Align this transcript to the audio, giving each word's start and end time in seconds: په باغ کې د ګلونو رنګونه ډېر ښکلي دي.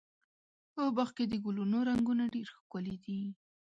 په 0.73 0.81
باغ 0.95 1.09
کې 1.17 1.25
د 1.31 1.33
ګلونو 1.45 1.77
رنګونه 1.89 2.23
ډېر 2.33 2.47
ښکلي 2.57 2.95
دي. 3.03 3.19